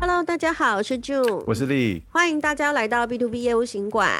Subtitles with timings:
[0.00, 4.10] Hello，大家好，我是 June，我是丽，欢迎大家来到 B to B 业务行馆。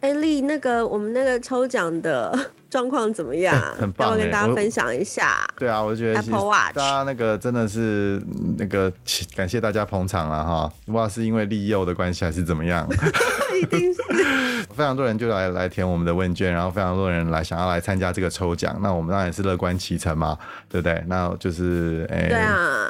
[0.00, 2.36] 哎，丽，那个我们那个抽奖的
[2.68, 3.54] 状况怎么样？
[3.78, 5.46] 很棒，要跟大家分享一下。
[5.56, 8.20] 对啊，我觉得 Apple Watch，大家那个真的是
[8.58, 8.92] 那个
[9.36, 12.88] 感谢大家捧场了哈，不知道是因为利诱的关系还是怎么样。
[13.62, 14.02] 一定是。
[14.74, 20.36] 非常多人就来来填我们的问卷，然后非常多人来想要来参加这个抽奖，那我们当然也是乐观其成嘛，
[20.68, 21.04] 对不对？
[21.06, 22.88] 那就是哎，对啊，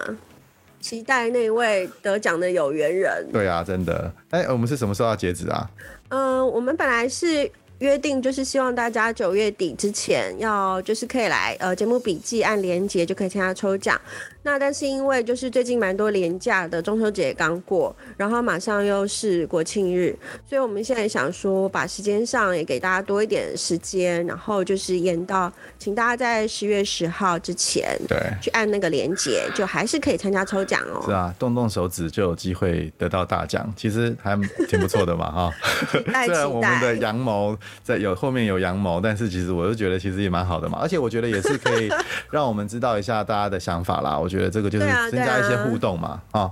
[0.80, 3.28] 期待那位得奖的有缘人。
[3.32, 4.12] 对啊，真的。
[4.30, 5.70] 哎，我们是什么时候要截止啊？
[6.08, 7.50] 嗯、呃，我们本来是。
[7.80, 13.98] 约定就是希望大家九月底之前要就是可以来呃节目笔记按连接就可以参加抽奖。
[14.42, 20.16] 那但是因为就是最近蛮多廉价的，中秋节刚过，然后马上又是国庆日，
[20.48, 31.02] 所以我们现在想说把时间上也给大家多一点时间，然后就是延到请大家在十月十号之前对去按那个连接，就还是可以参加抽奖哦。
[31.04, 34.38] 是啊，动动手指就有机会得到大奖，其实还
[34.68, 35.52] 挺不错的嘛哈。
[36.24, 37.50] 虽然我们的阳谋。
[37.82, 41.90] 在有后面有羊毛，但是其实我就觉得其实也蛮好的嘛，而且我觉得也是可以
[42.30, 44.18] 让我们知道一下大家的想法啦。
[44.18, 46.50] 我觉得这个就是增加一些互动嘛，啊，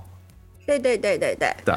[0.67, 1.49] 对对对对对。
[1.65, 1.73] 对，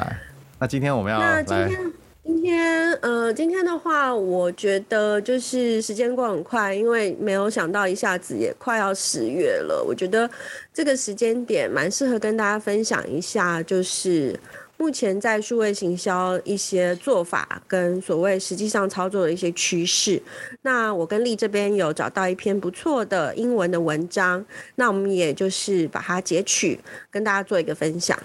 [0.59, 1.93] 那今天我们要那今天
[2.25, 9.83] 今天呃今天的话，我觉得就是时间过很快，因为没有想到一下子也快要十月了。
[9.83, 10.29] 我觉得
[10.73, 14.37] 这个时间点蛮适合跟大家分享一下，就是。
[14.77, 20.21] 目前在数位行销一些做法跟所谓实际上操作的一些趋势，
[20.63, 26.77] 那我跟丽这边有找到一篇不错的英文的文章，那我们也就是把它截取
[27.09, 28.17] 跟大家做一个分享。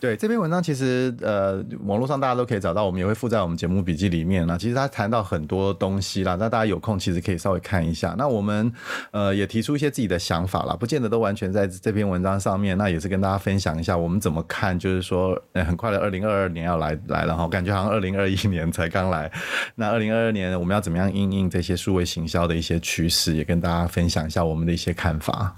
[0.00, 4.56] 对，这篇文章其实呃网络上大家都可以找到，我们也会附在我们节目笔记里面啦。
[4.56, 8.14] 其实他谈到很多东西啦，那大家有空其实可以稍微看一下。
[8.16, 8.72] 那我们
[9.10, 12.78] 呃也提出一些自己的想法啦，不见得都完全在这篇文章上面。
[12.78, 19.28] 那也是跟大家分享一下我们怎么看，就是说很快的二零二二年要来来了哈，感觉好像二零二一年才刚来。
[19.74, 25.56] 那二零二二年我们要怎么样应应这些数位行销的一些趋势，也跟大家分享一下我们的一些看法。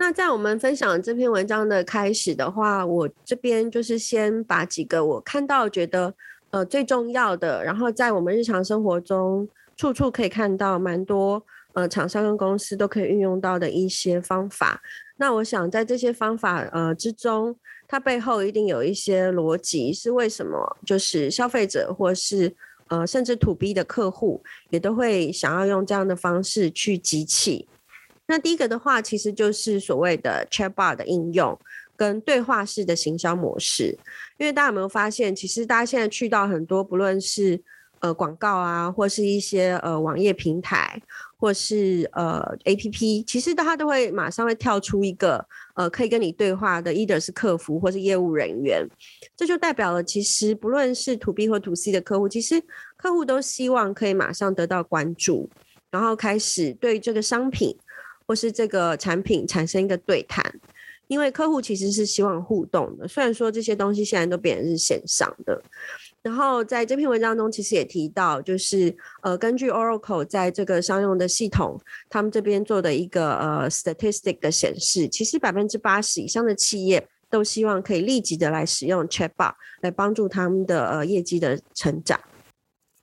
[0.00, 6.14] 那在我们分享这篇文章的开始的话，我这边就是先把几个我看到觉得
[6.48, 9.46] 呃最重要的，然后在我们日常生活中
[9.76, 11.44] 处处可以看到蛮多
[11.74, 14.80] 呃厂商跟公司都可以运用到的一些方法。
[15.18, 17.54] 那我想在这些方法呃之中，
[17.86, 20.78] 它背后一定有一些逻辑，是为什么？
[20.86, 22.56] 就是消费者或是
[22.88, 27.68] 呃甚至 To B 的客户也都会想要用这样的方式去集气。
[28.30, 31.58] 那第一个的话，其实就是所谓的 Chatbot 的应用
[31.96, 33.98] 跟对话式的行销模式。
[34.38, 37.60] 因为大家有没有发现，其实大家现在去到很多，不论是
[37.98, 41.02] 呃广告啊，或是一些呃网页平台，
[41.38, 48.86] 或是呃 APP，其实它都会马上会跳出一个呃可以跟你对话的，either 是客服或是业务人员。
[49.36, 52.62] 这就代表了，其实不论是 To B 或 To C 的客户，其实
[52.96, 55.50] 客户都希望可以马上得到关注，
[55.90, 57.76] 然后开始对这个商品。
[58.30, 60.40] 或是这个产品产生一个对谈，
[61.08, 63.08] 因为客户其实是希望互动的。
[63.08, 65.60] 虽然说这些东西现在都变成是线上的，
[66.22, 71.76] 然后在这篇文章中其实也提到，就是呃，根据 Oracle 在这个商用的系统，
[72.08, 82.20] 他们这边做的一个呃 statistic 的显示，其实百分之八十以上的企业都希望可以立即的来使用 Chatbot 来帮助他们的呃业绩的成长。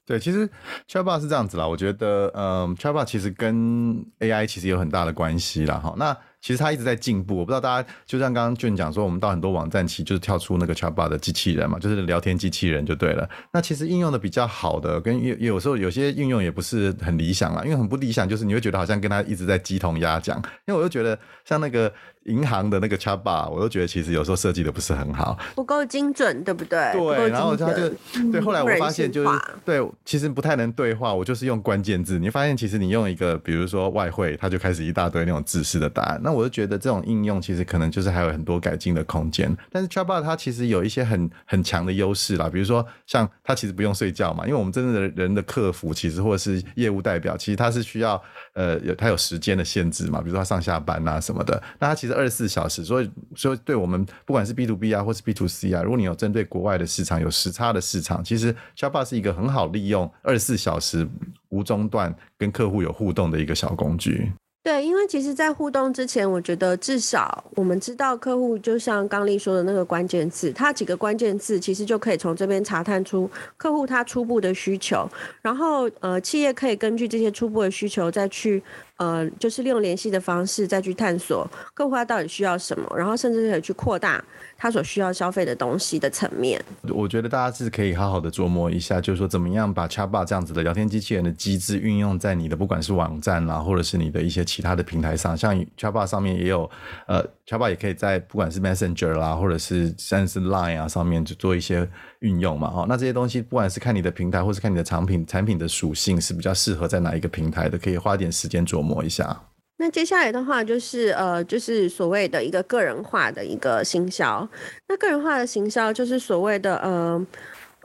[0.08, 0.50] 对，其实
[0.90, 6.18] Chatbot 是这样子啦，我觉得，嗯，Chatbot 其实跟 AI 其实有很大的关系啦，哈，那。
[6.40, 13.28] 其实它一直在进步，我不知道大家就像刚刚俊讲说，我们到很多网站其实就是跳出那个 Chatbot 的机器人嘛，就是聊天机器人就对了。
[13.52, 20.38] 那其实应用的比较好的，跟有有时候有些应用也不是很理想啦，因为很不理想，就是你会觉得好像跟他一直在鸡同鸭讲。
[20.68, 21.92] 因为我又觉得像那个
[22.28, 26.92] 银行的那个 Chatbot，我都觉得其实有时候设计的不是很好，不够精准，对不对？
[26.94, 27.90] 对，然后他就
[28.32, 32.20] 对，后来我发现就是对，其实不太能对话，我就是用关键字。
[32.20, 36.20] 你发现其实你用一个，比如说外汇，它就开始一大堆那种制式的答案。
[36.24, 48.22] 那我就觉得这种应用其实可能就是还有很多改进的空间，但是 Chatbot 它其实有一些很 很强的优势啦，比如说像它其实不用睡觉嘛，因为我们真正的人的客服其实或者是业务代表，其实他是需要
[48.54, 61.08] 呃有他有时间的限制嘛，比如说他上下班啊什么的，那他其实二十四小时，所以所以对我们不管是 B to B 啊或是 B to C 啊，如果你有针对国外的市场有时差的市场，其实 Chatbot 是一个很好利用二十四小时
[61.50, 64.32] 无中断跟客户有互动的一个小工具。
[64.64, 75.10] 对，因为其实，在互动之前，我觉得至少我们知道客户，就像刚丽说的那个关键字，他几个关键字其实就可以从这边查探出客户他初步的需求，
[75.42, 78.62] 然后呃，企业可以根据这些初步的需求再去
[78.98, 84.24] 呃，就是利用联系的方式再去探索客户他到底需要什么，然后甚至可以去扩大
[84.58, 86.60] 他所需要消费的东西的层面。
[86.90, 96.70] 我觉得大家是可以好好的琢磨一下，就是说怎么样把 Chatbot 这样子的聊天机器人的机制运用在你的不管是网站啦，或者是你的一些其他的平台上，像 Chatbot 上面也有，
[97.08, 101.90] 呃乔巴也可以在不管是 Messenger 啦，或者是甚至是 Line 啊上面就做一些
[102.20, 108.98] 运用嘛，哈，那这些东西不管是看你的平台，或是看你的产品产品的属性是比较适合在哪一个平台的，可以花点时间琢磨。
[109.04, 109.44] 一下。
[109.78, 114.48] 那接下来的话就是呃，就是所谓的一个个人化的一个行销。
[114.90, 117.26] 那个人化的行销就是所谓的呃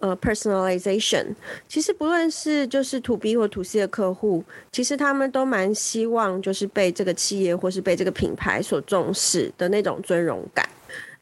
[0.03, 1.29] 呃 personalization。
[1.69, 10.69] 其实不论是就是 to B 或 to C 的客户，其实他们都蛮希望就是被这个企业或是被这个品牌所重视的那种尊荣感。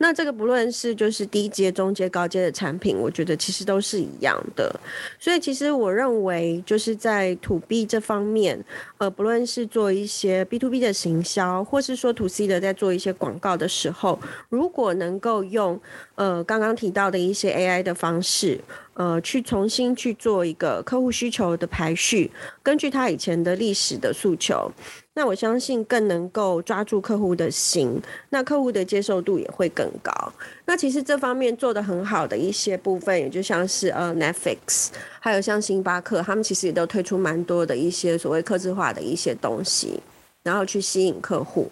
[0.03, 4.75] 那这个不论是就是低阶、中阶、高阶的产品，我觉得其实都是一样的。
[5.19, 8.65] 所以其实我认为就是在 To B 这方面，
[8.97, 14.19] 呃，不论是做一些 B to B 的行销，或是说 To C 的在做一些广告的时候，
[14.49, 15.79] 如果能够用
[16.21, 18.61] 呃刚刚提到的一些 AI 的方式，
[18.93, 22.31] 呃，去重新去做一个客户需求的排序，
[22.63, 24.71] 根据他以前的历史的诉求。
[25.15, 30.13] 那我相信更能够抓住客户的心，那客户的接受度也会更高。
[30.67, 34.89] 那其实这方面做得很好的一些部分，也就像是呃 Netflix，
[35.21, 39.99] 还有像星巴克，他们其实也都推出蛮多的一些所谓客制化的一些东西，
[40.43, 41.71] 然后去吸引客户。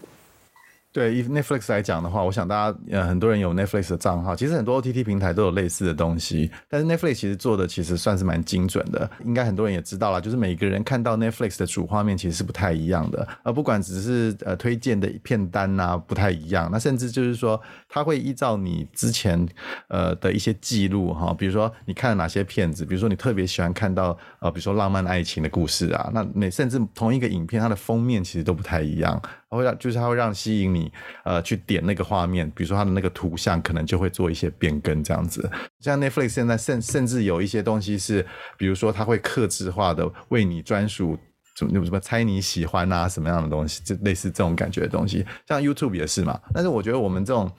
[0.90, 19.46] 对，以 Netflix 来讲的话，我想大家呃很多人有 Netflix 的账号，其实很多 OTT 平台都有类似的东西，但是 Netflix 其实做的其实算是蛮精准的，应该很多人也知道了，就是每个人看到 Netflix 的主画面其实是不太一样的，而不管只是呃推荐的片单呐、啊、不太一样，那甚至就是说它会依照你之前
[19.88, 29.20] 呃的一些记录哈，比如说你看了哪些片子，比如说你特别喜欢看到呃比如说浪漫爱情的故事啊，那那甚至同一个影片它的封面其实都不太一样。
[29.50, 30.92] 它会让，就是它会让吸引你，
[31.24, 35.50] 呃，去点那个画面，比如说它的那个图像，可能就会做一些变更这样子。
[35.80, 41.18] 像 Netflix 现在甚甚至有一些东西是，比如说它会克制化的为你专属。
[41.58, 46.38] 什么什么猜你喜欢啊，什么样的东西，就类似这种感觉的东西，像 YouTube 也是嘛。
[46.54, 47.50] 但是我觉得我们这种，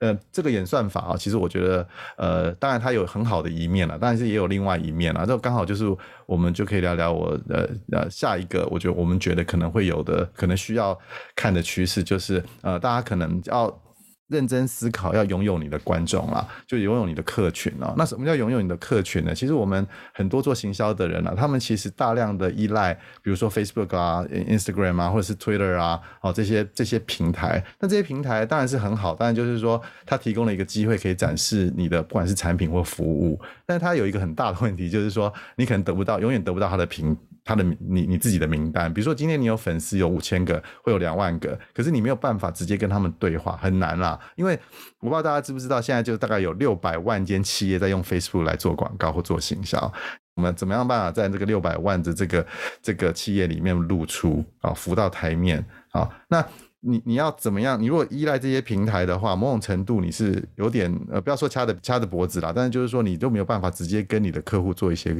[0.00, 5.24] 呃，这个演算法啊，其实我觉得，呃，当然它有很好的一面了，但是也有另外一面了。
[5.24, 5.84] 这刚好就是
[6.26, 10.98] 我们就可以聊聊我呃呃下一个，我觉得我们觉得可能会有的，可能需要
[11.36, 13.83] 看的趋势，就是呃，大家可能要。
[14.28, 17.94] 认真思考，要拥有你的观众啦，就拥有你的客群啊。
[17.96, 19.34] 那什么叫拥有你的客群呢？
[19.34, 27.62] 其实我们很多做行销的人啊，他们其实大量的依赖，比如说 Facebook 啊、Instagram 啊，或者是 Twitter 啊，哦这些这些平台。
[27.78, 33.38] 那这些平台当然是很好，当然就是说它提供了一个机会，可以展示你的不管是产品或服务。
[33.66, 37.16] 但是它有一个很大的问题，就是说你可能得不到，永远得不到它的评。
[37.44, 44.18] 他的你你自己的名单，比如说今天你有粉丝有五千个，会有两万个，可是你没有办法直接跟他们对话，很难啦。
[44.34, 44.58] 因为
[45.00, 49.92] 我不知道大家知不知道，现在就大概有六百万间企业在用 Facebook 来做广告或做行销。
[50.36, 52.46] 我们怎么样办法在这个六百万的这个
[52.82, 56.08] 这个企业里面露出啊，浮到台面啊？
[56.28, 56.44] 那。
[56.86, 57.80] 你你要怎么样？
[57.80, 65.16] 你如果依赖这些平台的话，某种程度你是有点呃，不要说掐着掐着脖子啦，但是就是说你都没有办法直接跟你的客户做一些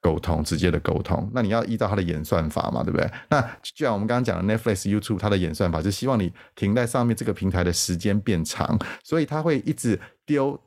[0.00, 1.30] 沟通，直接的沟通。
[1.32, 3.10] 那你要依照他的演算法嘛，对不对？
[3.30, 10.60] 那就像我们刚刚讲的 Netflix、YouTube，它的演算法就希望你停在上面这个平台的时间变长，所以他会一直丢。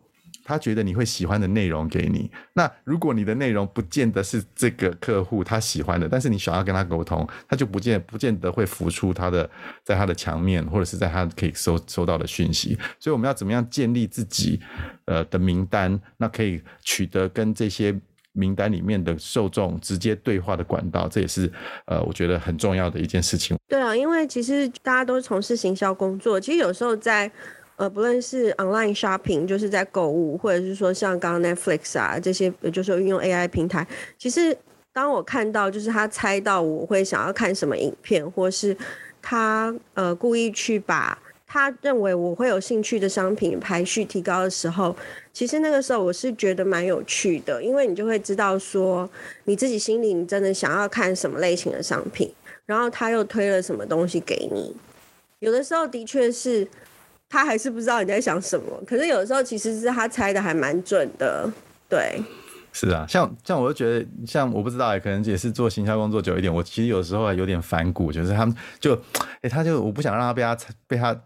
[0.47, 9.49] 他觉得你会喜欢的内容给你，那如果你的内容不见得是这个客户他喜欢的，但是你想要跟他沟通，他就不见不见得会浮出他的
[9.83, 12.77] 在他的墙面，或者是在他可以收收到的讯息。
[12.97, 14.57] 所以我们要怎么样建立自己
[15.03, 17.93] 呃的名单，那可以取得跟这些
[18.31, 21.51] 名单里面的受众直接对话的管道，这也是
[21.87, 23.57] 呃我觉得很重要的一件事情。
[23.67, 27.29] 对啊，因为其实大家都从事行销工作，其实有时候在。
[27.77, 33.85] 呃，不论是 online shopping，就是在购物，或者是说像刚刚 Netflix 啊这些，就是运用 AI 平台。
[34.17, 34.57] 其实
[34.91, 38.75] 当我看到，就是他猜到我会想要看什么影片，或是
[39.21, 41.15] 他呃故意去把
[41.45, 44.95] 他认为我会有兴趣的商品排序提高的时候，
[45.31, 49.07] 其实那个时候我是觉得蛮有趣的，因为你就会知道说
[49.43, 52.33] 你自己心里你真的想要看什么类型的商品，
[52.65, 54.75] 然后他又推了什么东西给你。
[55.37, 56.67] 有的时候的确是。
[57.29, 61.51] 他还是不知道你在想什么，可是有时候其实是他猜的还蛮准的，
[61.89, 62.21] 对。
[62.73, 68.93] 是啊，像像我就觉得，像我不知道也可能也是做行销工作久一点，我其实有时候还有点反骨，就是他们就，
[69.41, 70.55] 哎、他就我不想让他被他
[70.85, 71.19] 被他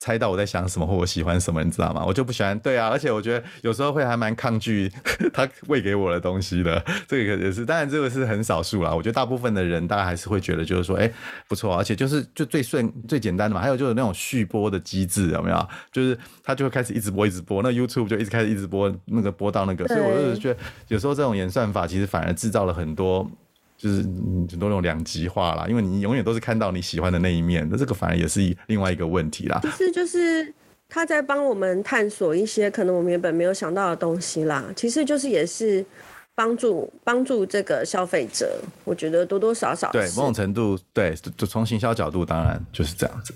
[0.00, 2.04] 猜到我在想什么或我喜欢什么，你知道吗？
[2.06, 2.56] 我就不喜欢。
[2.60, 4.90] 对啊，而且我觉得有时候会还蛮抗拒
[5.32, 6.82] 他喂给我的东西的。
[7.08, 8.94] 这个也是，当然这个是很少数啦。
[8.94, 11.12] 我觉得大部分的人大家还是会觉得就是说，哎，
[11.48, 13.60] 不错，而且就是就最顺最简单的嘛。
[13.60, 15.68] 还有就是那种续播的机制有没有？
[15.90, 19.86] 就是他就会开始一直播一直播，那 YouTube 就一直开始一直播那个播到那个。
[19.88, 23.28] 所以我就是觉得有时候这种演算法其实反而制造了很多。
[23.78, 29.60] 就是很多那种两极化啦，因为你永远都是看到你喜欢的那一面，那这个反而也是另外一个问题啦。
[29.62, 30.52] 其实就是
[30.88, 34.64] 他在帮我们探索一些可能我们原本没有想到的东西啦。
[34.74, 35.84] 其实就是也是
[36.34, 43.32] 帮助帮助这个消费者，我觉得多多少少对某种程度对，就从行销角度当然就是这样子。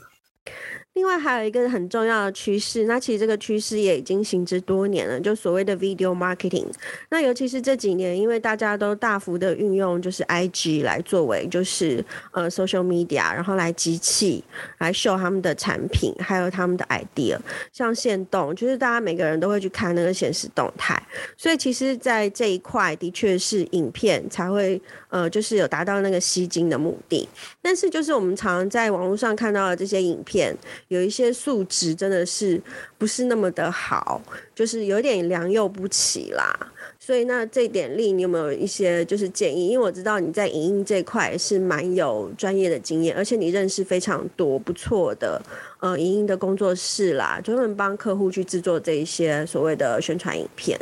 [0.95, 6.67] 另外还有一个很重要的趋势，那其实这个趋势也已经行之多年了，就所谓的 video marketing。
[7.09, 14.45] 那尤其是这几年，因为大家都大幅的运用就是 IG 来作为就是呃 social media，然后来机器
[14.79, 17.39] 来秀他们的产品，还有他们的 idea，
[17.73, 21.03] 像现动，就是大家每个人都会去看那个显示动态。
[21.39, 27.27] 所以其实，在这一块的确是影片才会呃就是有达到那个吸睛的目的。
[27.63, 30.55] 但是就是我们常在网络上看到的这些影片。
[30.93, 32.61] 有一些素质真的是
[32.99, 34.21] 不是那么的好，
[34.55, 36.55] 就是有点良莠不齐啦。
[37.01, 39.69] 所以那这点力，你有没有一些就是建议？
[39.69, 45.41] 因为我知道你在影音这块是蛮有专业的经验，而且你认识非常多不错的
[45.81, 50.79] 呃影音的工作室啦，专门帮客户去制作这一些所谓的宣传影片。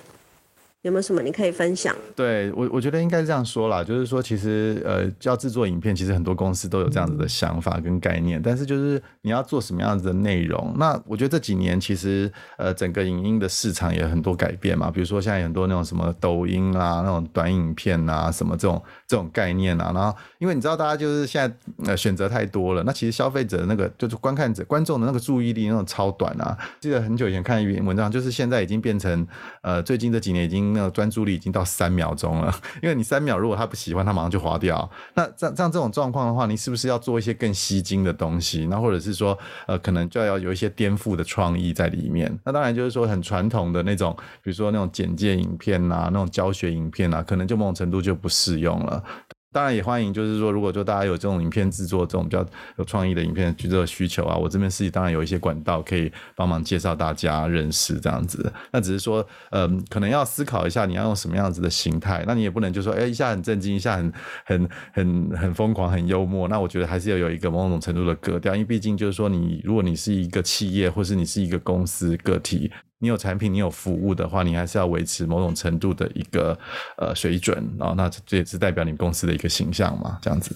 [0.82, 1.94] 有没有什么你可以分享？
[2.16, 10.74] 对我，我觉得应该是这样说啦，就是说，其实呃，要制作影片，其实很多公司都有这样子的想法跟概念，但是就是你要做什么样子的内容。
[10.78, 19.92] 那我觉得这几年其实呃，整个影音的市场也很多改变嘛，比如说现在很多那种什么抖音啊，那种短影片啊，什么这种这种概念啊。
[19.94, 21.54] 然后因为你知道，大家就是现在
[21.90, 26.56] 呃选择太多了，那其实消费者的那个就是观看者观众的那个注意力那种超短啊。
[26.80, 29.26] 记得很久以前看一篇文章，就是现在已经变成
[29.60, 30.69] 呃，最近这几年已经。
[30.72, 34.88] 那个专注力已经到三秒钟了， 因为你三秒，如果他不喜欢，他马上就划掉。
[35.14, 38.66] 那这样这样这种状况的话，你是不是要做一些更吸睛的东西？
[38.66, 42.36] 那或者是说，呃，可能就要有一些颠覆的创意在里面。
[42.44, 49.02] 那当然就是说，很传统的那种，比如说那种简介影片啊，那种教学影片啊，可能就某种程度就不适用了。
[49.52, 58.52] 当然也欢迎，就是说，如果就大家有这种影片制作这种比较有创意的影片制作需求啊，我这边是当然有一些管道可以帮忙介绍大家认识这样子。
[58.70, 62.22] 那只是说，嗯，可能要思考一下你要用什么样子的形态。
[62.28, 64.12] 那你也不能就说，哎，一下很震惊，一下很
[64.44, 66.46] 很很很疯狂，很幽默。
[66.46, 72.70] 那我觉得还是要有一个某种程度的格调，因为毕竟就是说，你如果你是一个企业，或是你是一个公司个体。
[73.02, 76.56] 你有产品，你有服务的话，你还是要维持某种程度的一个
[76.98, 80.54] 呃水准，然后那这也是代表你公司的一个形象嘛，这样子。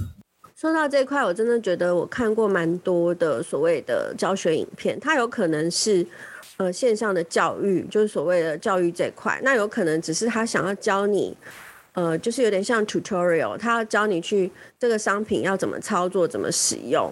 [0.55, 6.07] 说到这块，我真的觉得我看过蛮多的所谓的教学影片，它有可能是
[6.59, 11.35] 呃线上的教育，就是所谓的教育这块，那有可能只是他想要教你，
[11.95, 17.11] 呃，就是有点像 tutorial，他要教你去这个商品要怎么操作，怎么使用。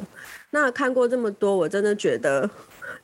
[0.51, 2.49] 那看过这么多，我真的觉得。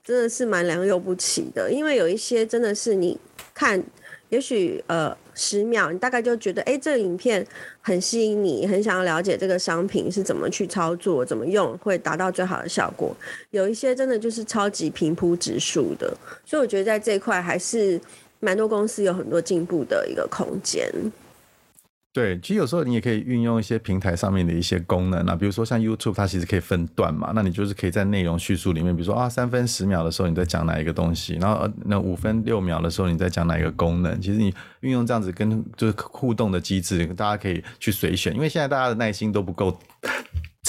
[0.04, 3.18] 真的是蛮良莠不齐的，因为有一些真的是你
[3.54, 3.82] 看，
[4.30, 7.46] 也许呃十秒，你大概就觉得，哎，这个影片
[7.80, 13.14] 很吸引你，很想要了解这个商品是怎么去操作，怎么用会达到最好的效果。
[13.50, 18.00] 有一些真的就是超级平铺直述的，所以我觉得在这一块还是
[18.40, 20.90] 蛮多公司有很多进步的一个空间。
[22.18, 39.78] 对，其实有时候你也可以运用一些平台上面的一些功能啊，比如说像 YouTube，它其实可以分段嘛，那你就是可以在内容叙述里面，比如说啊三分十秒的时候你在讲哪一个东西，然后那五分六秒的时候你在讲哪一个功能，其实你运用这样子跟就是互动的机制，大家可以去随选，因为现在大家的耐心都不够。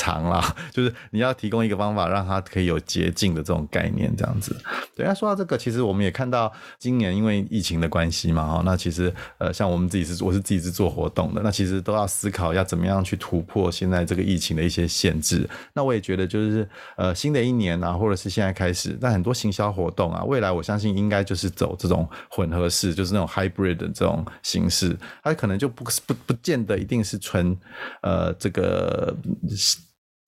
[0.09, 4.55] 长啦， 就是你要提供一个方法，让它可以有捷径的这种概念，这样子。
[4.95, 15.47] 对，那说到这个，其实我们也看到今年因为疫情的关系嘛，哈，那其实呃，像我们自己是我是自己是做活动的，那其实都要思考要怎么样去突破现在这个疫情的一些限制。
[15.73, 27.55] 那我也觉得就是呃，新的一年啊，或者是现在开始，那很多行销活动啊，未来我相信应该就是走这种混合式，就是那种 hybrid 的这种形式，它可能就不不不见得一定是纯
[28.01, 29.15] 呃这个。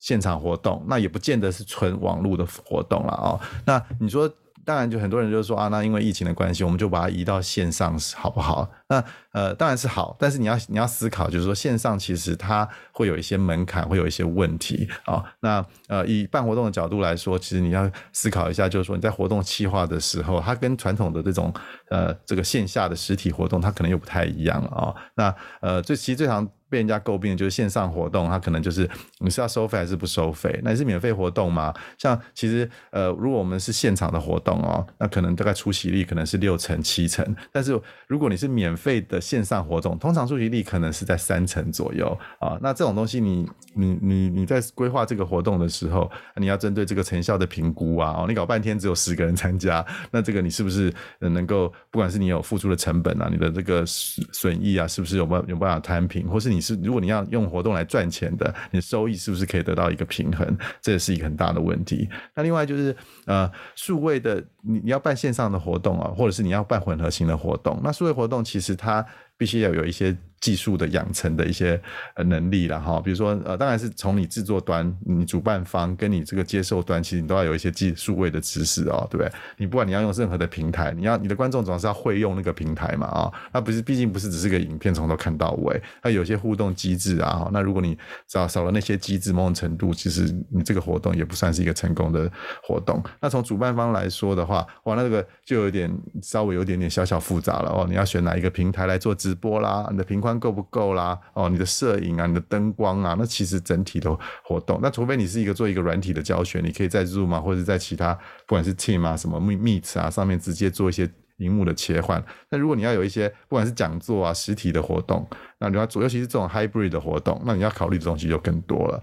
[0.02, 3.40] 现场活动，那也不见得是纯网络的活动了哦。
[3.66, 4.30] 那你说，
[4.66, 8.70] 当然就很多人就说啊，那因为疫情的关系，我们就把它移到线上，好不好？
[8.90, 15.26] 那呃，当然是好，但是你要你要思考，就是说线上其实它会有一些门槛，会有一些问题啊、哦。
[15.40, 21.54] 那呃，以办活动的角度来说，其实你要思考一下，就是说你在活动企划的时候，它跟传统的这种
[21.90, 24.96] 呃这个线下的实体活动，它可能又不太一样了啊、哦。
[25.16, 30.58] 那呃，最其实最常被人家诟病的就是线上活动，它可能就是你是要收费还是不收费？
[30.64, 31.74] 那你是免费活动吗？
[31.98, 42.58] 像其实呃，如果我们是现场的活动哦，那可能大概出席率可能是六成七成，但是如果你是免费的线上活动，通常出席率可能是在三成左右啊。
[42.62, 60.58] 那这种东西你你你你在规划这个活动的时候，你要针对这个成效的评估啊，哦，你搞半天只有十个人参加，那这个你是不是能够不管是你有付出的成本啊，你的这个损益啊，是不是有办有办法摊平，或是你是如果你要用活动来赚钱的，你收益是不是可以得到一个平衡？
[60.80, 62.08] 这也是一个很大的问题。
[62.36, 70.16] 那另外就是呃，数位的你你要办线上的活动啊，或者是你要办混合型的活动，那数位活动其实它必须要有一些。
[70.42, 71.80] 技术的养成的一些
[72.16, 79.32] 呃能力了哈，比如说呃，当然是从你制作端、你主办方跟你这个接受端，其实你都要有一些技术位的知识哦，对不对？
[79.58, 87.96] 你不管你要用任何的平台，你要你的观众总是要会用那个平台嘛啊，那不是毕竟不是只是个影片从头看到尾，它有些互动机制啊，那如果你
[88.28, 92.28] 少少了那些机制，某种程度其实你这个活动也不算是一个成功的
[92.64, 93.00] 活动。
[93.20, 95.92] 那从主办方来说的话，哇，那这个就有点
[96.24, 100.31] 稍微有点点小小复杂了哦，你要选哪一个平台来做直播啦，你的频宽。
[100.40, 101.20] 够不够啦？
[101.34, 108.14] 哦，你的摄影啊，你的灯光啊，那其实整体的活动，那除非你是一个做一个软体的教学，你可以在 Zoom 啊，或者在其他
[108.48, 112.24] 不管是 Team 啊、什么 Meet 啊上面直接做一些荧幕的切换。
[112.50, 115.28] 那如果你要有一些不管是讲座啊、实体的活动，
[115.60, 119.02] 那你要做，尤其是这种 Hybrid 的活动，那你要考虑的东西就更多了。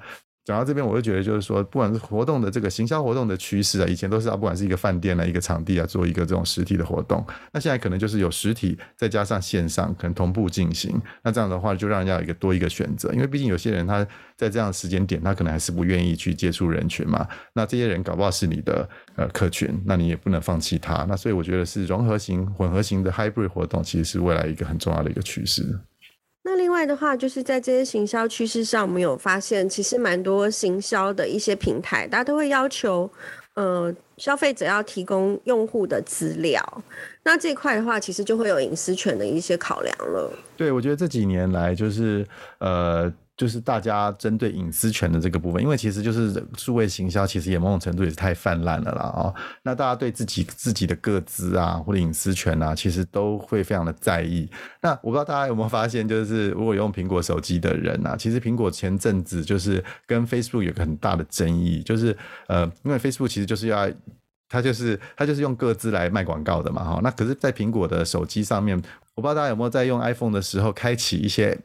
[0.48, 7.22] 讲到这边，我就觉得就是说，不管是活动的这个行销活动的趋势啊，以前都是啊不管是一个饭店啊、一个场地啊，做一个这种实体的活动。
[7.52, 10.98] 那现在可能就是有实体再加上线上，可能同步进行。
[11.22, 13.12] 那这样的话，就让人家有一个多一个选择。
[13.12, 14.02] 因为毕竟有些人他
[14.36, 17.28] 在这样的时间点，他可能还是不愿意去接触人群嘛。
[17.52, 21.04] 那这些人搞不好是你的呃客群，那你也不能放弃他。
[21.06, 25.78] 那所以我觉得是融合型、混合型的 hybrid 活动，其实是未来一个很重要的一个趋势。
[26.78, 33.10] 另外的话，就是在这些行销趋势上，我们有发现，其实蛮多行销的一些平台，大家都会要求，
[33.54, 36.62] 呃，消费者要提供用户的资料。
[37.24, 40.32] 那这块的话，其实就会有隐私权的一些考量了。
[40.56, 42.24] 对，我觉得这几年来，就是
[42.60, 43.12] 呃。
[43.38, 49.32] 就是大家针对隐私权的这个部分，因为其实就是数位行销，其实也某种程度也是太泛滥了啦哦。
[49.62, 54.50] 那大家对自己自己的个资啊或者隐私权啊，其实都会非常的在意。
[54.82, 62.16] 那我不知道大家有没有发现，就是如果用苹果手机的人啊，其实苹果前阵子就是跟 Facebook 有个很大的争议，就是
[62.48, 63.88] 呃，因为 Facebook 其实就是要
[64.48, 67.00] 它就是它就是用个资来卖广告的嘛哈。
[67.04, 68.76] 那可是，在苹果的手机上面，
[69.14, 71.56] 我不知道大家有没有在用 iPhone 的时候开启一些。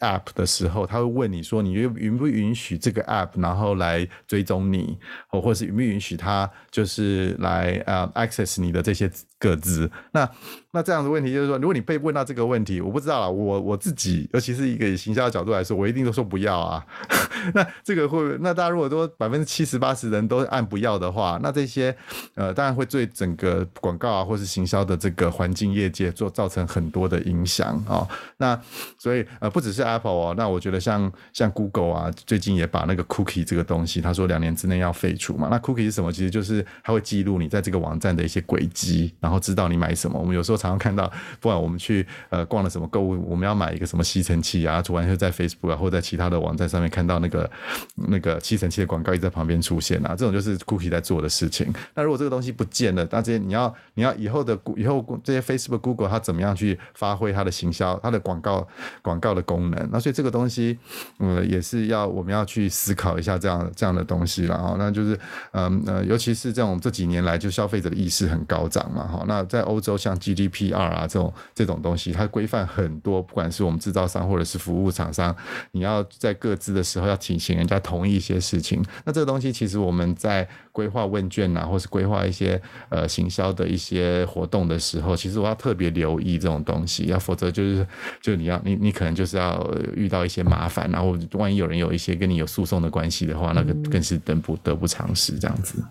[0.00, 9.10] App 的时候，他会问你说：“你允不允许这个 App，然后来追踪你，或或是允不允许他就是来呃 access 你的这些
[9.40, 10.30] 各自？”那
[10.70, 16.86] 那这样的问题就是说，如果你被问到这个问题，我不知道啦，我我自己，尤其是一个以行销的角度来说，我一定都说不要啊。
[17.52, 21.92] 那这个会，那大家如果说百分之七十八十人都按不要的话，那这些
[22.36, 28.08] 呃，当然会对整个广告啊，或是行销的这个环境业界做造成很多的影响啊、哦。
[28.36, 28.56] 那
[28.96, 29.80] 所以呃，不只是。
[29.90, 35.48] Apple 哦，那我觉得像像 Google 啊，最近也把那个 Cookie 这个东西，他说两年之内要废除嘛。
[35.50, 36.12] 那 Cookie 是什么？
[36.12, 40.18] 其实就是它会记录你在这个网站的一些轨迹，然后知道你买什么。
[40.18, 47.48] 我们有时候常常看到，不管我们去呃逛了什么购物，我们要买一个什么吸尘器啊，突然就在 Facebook 啊或在其他的网站上面看到那个
[47.94, 51.72] 那个吸尘器的广告一直在旁边出现啊，这种就是 Cookie 在做的事情。
[51.94, 58.66] 那如果这个东西不见了，那这些你要你要以后的以后这些 Facebook、Google 它怎么样去发挥它的行销、它的广告
[59.00, 59.88] 广告的功能？
[59.92, 60.76] 那所以这个东西，
[61.18, 64.74] 呃，也是要我们要去思考一下这样这样的东西了哈。
[64.76, 65.16] 那就是，
[65.52, 69.19] 嗯呃，尤其是这种这几年来，就消费者的意识很高涨嘛哈。
[69.26, 75.34] 那在欧洲，像 GDPR 啊这种这种东西，它规范很多，不管是我们制造商或者是服务厂商，
[75.72, 78.84] 你要在各自的时候要请请人家同意一些事情。
[79.04, 87.86] 那这个东西其实我们在规划问卷啊，或是规划一些呃行销的一些活动的时候，其实我要特别留意这种东西，要否则就是
[88.20, 89.68] 就你要你你可能就是要。
[89.94, 95.82] 遇到一些麻烦，然后万一有人有一些跟你有诉讼的关系的话，那个更是得不得不偿失这样子。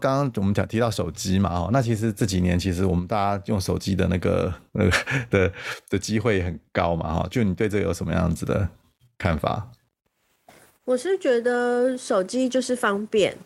[0.00, 4.96] 刚刚我们讲提到手机嘛，哦，那其实这几年其实我们大家用手机的那个 那个
[5.28, 5.52] 的
[5.90, 8.68] 的机会很高嘛，哈，就你对这个有什么样子的
[9.18, 9.68] 看法？
[10.84, 13.36] 我是觉得手机就是方便，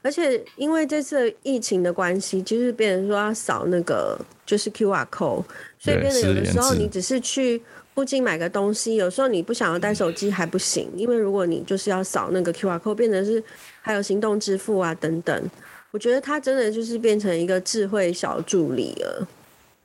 [0.00, 5.44] 而且因为这次疫情的关系，其实别人说要扫那个就是 QR code，
[5.78, 7.62] 所以变得有的时候你只是去。
[7.94, 13.42] 附近买个东西，有时候你不想要带手机还不行，因为如果你就是要扫那个 QR code，变成是
[13.80, 15.50] 还有行动支付啊等等，
[15.90, 19.26] 我觉得它真的就是变成一个智慧小助理了。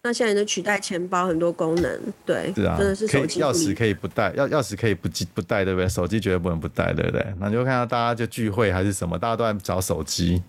[0.06, 5.88] 那现在就取代钱包很多功能，对，是啊，真的是手机钥匙可以不带，钥钥匙可以不不带，对不对？
[5.88, 7.26] 手机绝对不能不带，对不对？
[7.40, 10.44] 那你就看到大家就聚会还是什么，大家都在找手机。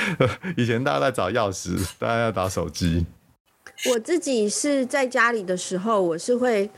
[0.58, 3.06] 以前大家在找钥匙，大家要找手机。
[3.90, 6.68] 我自己是在家里的时候，我是会，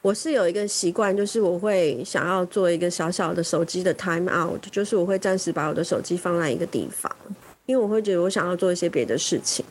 [0.00, 7.10] 我是有一个习惯，就是我会想要做一个小小的手机的 time out，就是我会暂时把我的手机放在一个地方，
[7.70, 9.64] 因为我会觉得我想要做一些别的事情，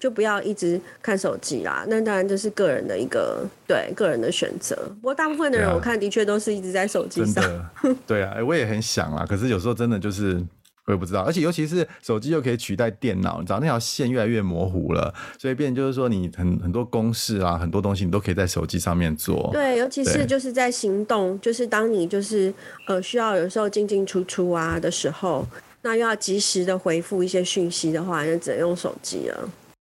[0.00, 1.84] 就不要一直看手机啦。
[1.86, 4.74] 那当然这是个人的一个对个人的选择。
[5.00, 7.44] 不过大部分的人我看的确都是一直在手机上。
[8.06, 10.42] 对啊，我也很想啊，可是有时候真的就是。
[10.84, 19.48] 我也不知道，而且尤其是手机又可以取代电脑，你知道那条线越来越模糊了，所以变成就是说你很很多公式啊，很多东西你都可以在手机上面做。
[19.52, 22.52] 对，尤其是就是在行动，就是当你就是
[22.88, 25.46] 呃需要有时候进进出出啊的时候，
[25.82, 29.48] 那又要及时的回复一些讯息的话，那只能用手机了。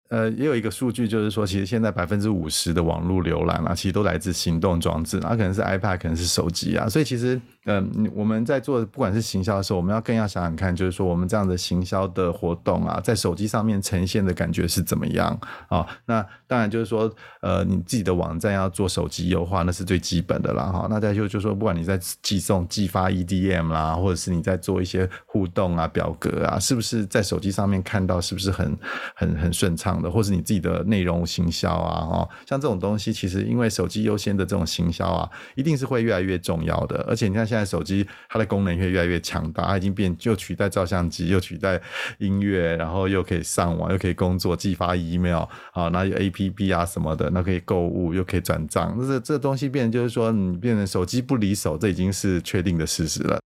[0.10, 6.90] 呃，也有一个数据，就是说，其实现在百分之五十的网络浏览啊，其实都来自行动装置，啊，可能是 iPad，可能是手机啊。
[6.90, 15.30] 所以其实，嗯、我们在做不管是行销的时候，我们要更要想想看，就是说，我们这样的行销的活动啊，在手机上面呈现的感觉是怎么样
[15.68, 15.88] 啊、哦？
[16.06, 20.64] 那当然就是说，呃，你自己的网站要做手机优化，那是最基本的啦。
[20.64, 20.88] 哈、哦。
[20.90, 28.78] 那再就就说，不管你在寄送、寄发 EDM 啦，或者是你在做一些互动啊、表格啊，是不是在手机上面看到是不是很
[29.16, 30.10] 很很顺畅的？
[30.10, 37.06] 或是你自己的内容行销啊，哈，像这种东西，其实因为手机优先的这种行销啊，一定是会越来越重要的。
[37.08, 41.82] 而且你看现在手机它的功能越来越强大，它已经变就取代照相机，又取代
[42.20, 53.42] 音乐，然后又可以上网，又可以工作，寄发 email 啊，那有 APP 啊什么的，那可以购物，又可以转账，那这这东西变就是说，你变成手机不离手，这已经是确定的事实了。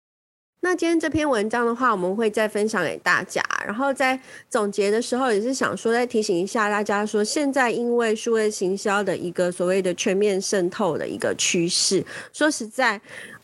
[0.63, 3.41] 那今天这篇文章的话，我们会再分享给大家。
[3.65, 13.01] 然后在总结的时候，也是想说再提醒一下大家，说现在因为数位行销的一个所谓的全面渗透的一个趋势，说实在。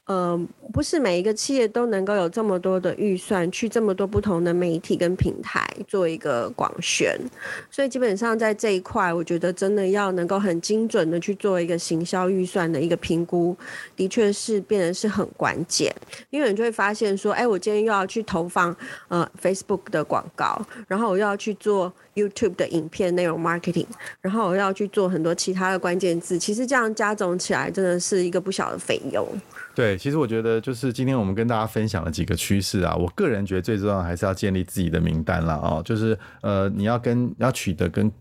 [0.08, 0.40] 呃，
[0.74, 7.14] 不是每一个企业都能够有这么多的预算去这么多不同的媒体跟平台做一个广宣，
[7.70, 13.54] 所以基本上在这一块，我觉得真的要能够很精准的去做一个行销预算的一个评估，
[13.98, 15.94] 的确是变得是很关键。
[16.30, 18.74] 因为你就会发现说，哎，我今天又要去投放
[19.10, 23.88] 呃 Facebook 的广告，然后我又要去做 YouTube 的影片内容 marketing，
[24.22, 29.28] 然后我要去做很多其他的关键字，其实这样加总起来，真的是一个不小的费用。
[29.78, 38.12] 对，其实我觉得就是今天我们跟大家分享了几个趋势啊，我个人觉得最重要还是要建立自己的名单了哦，就是呃你要跟要取得跟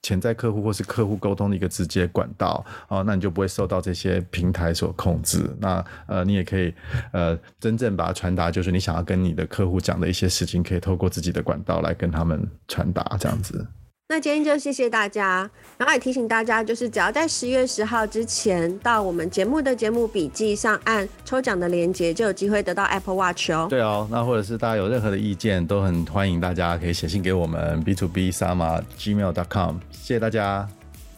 [0.00, 5.44] 潜在客户或是客户沟通的一个直接管道哦，那你就不会受到这些平台所控制。
[5.60, 6.72] 那呃你也可以
[7.12, 13.66] 呃真正把它传达，就是你想要跟你的客户讲的一些事情，可以透过自己的管道来跟他们传达这样子。
[14.08, 23.66] 那今天就谢谢大家，然后也提醒大家，就是只要在十月十号之前到我们节目的节目笔记上按抽奖的链接，就有机会得到 Apple Watch 哦。
[23.68, 29.78] 对哦，那或者是大家有任何的意见，都很欢迎大家可以写信给我们 b to b sama gmail dot com。
[29.90, 30.68] 谢谢大家，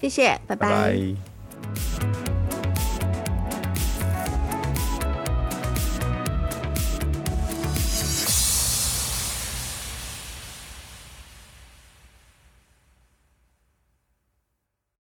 [0.01, 0.57] 谢谢，拜拜。
[0.57, 2.38] 拜拜。